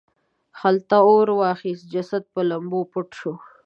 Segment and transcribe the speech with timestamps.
[0.59, 3.33] خلته اور واخیست جسد په لمبو پټ شو.